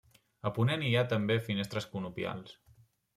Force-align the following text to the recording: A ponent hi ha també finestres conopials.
A 0.49 0.51
ponent 0.53 0.85
hi 0.87 0.93
ha 0.95 1.03
també 1.11 1.37
finestres 1.49 1.87
conopials. 1.91 2.57